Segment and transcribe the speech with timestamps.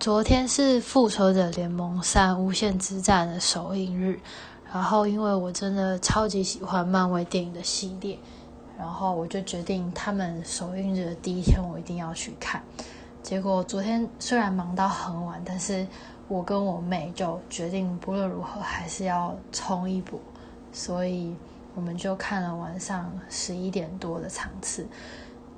[0.00, 4.20] 昨天是《复仇者联盟三：无限之战》的首映日，
[4.72, 8.16] 然后因为我真的超级喜欢漫威电影的系列，
[8.78, 12.62] 然后我就决定他们首映日的第一天我一定要去看。
[13.24, 15.84] 结果昨天虽然忙到很晚，但是
[16.28, 20.20] 我跟我妹就决定不论如何还是要冲一波，
[20.70, 21.34] 所以
[21.74, 24.86] 我们就看了晚上十一点多的场次，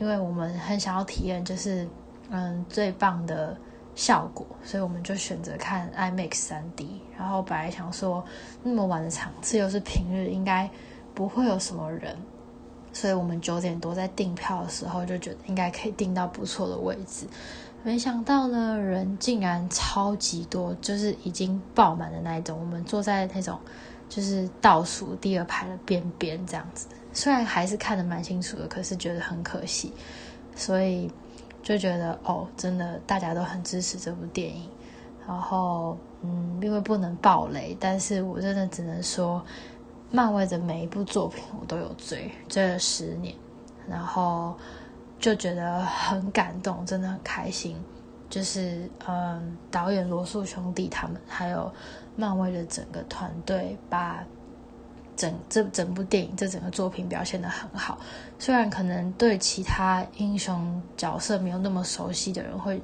[0.00, 1.88] 因为我们很想要体验就是
[2.30, 3.56] 嗯最棒的。
[3.94, 6.86] 效果，所以我们就选择看 IMAX 3D。
[7.16, 8.24] 然后本来想说，
[8.62, 10.68] 那么晚的场次又是平日，应该
[11.14, 12.16] 不会有什么人，
[12.92, 17.26] 所以我们九点多在订票的时候就觉得应该可以订到不错的位置。
[17.82, 22.58] 没想到呢，人竟然超级多，就是已经爆满的那一种。
[22.58, 23.58] 我们坐在那种
[24.08, 29.92] 就是倒数第二排的边边这样子，虽然还是看得蛮清楚的，可是觉得很可惜，
[30.56, 31.10] 所以。
[31.64, 34.68] 就觉得哦，真的大家都很支持这部电影，
[35.26, 39.42] 然后嗯，因为不能爆雷，但是我真的只能说，
[40.10, 43.34] 漫威的每一部作品我都有追，追了十年，
[43.88, 44.54] 然后
[45.18, 47.76] 就觉得很感动，真的很开心。
[48.28, 51.72] 就是嗯，导演罗素兄弟他们，还有
[52.14, 54.22] 漫威的整个团队把。
[55.16, 57.98] 整这整部电影，这整个作品表现的很好。
[58.38, 62.80] 虽然可能对其他英雄角色没有那么熟悉的人，会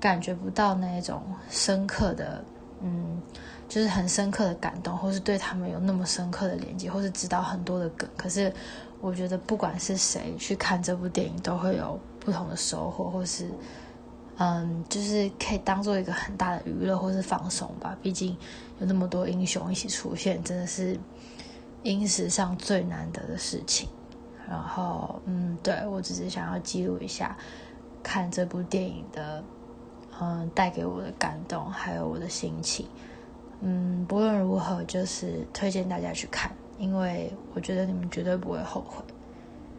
[0.00, 2.44] 感觉不到那种深刻的，
[2.80, 3.20] 嗯，
[3.68, 8.08] 就是很深刻的感动，或是对他们有那么深刻的连接，或是知道很多的梗。
[8.16, 8.52] 可是
[9.00, 13.50] 我觉得，不管是谁去看这部电影，都会有不同的收获，或是
[14.38, 17.96] 嗯，就是可以当做一个很大的娱乐或是放松吧。
[18.02, 18.36] 毕竟
[18.80, 20.98] 有那么多英雄一起出现，真的是。
[21.84, 23.88] 因史上最难得的事情，
[24.48, 27.36] 然后，嗯，对我只是想要记录一下
[28.02, 29.44] 看这部电影的，
[30.18, 32.88] 嗯，带给我的感动，还有我的心情，
[33.60, 39.04] 嗯，不论如何，就是推荐大家去看，因为我觉得你们绝对不会后悔。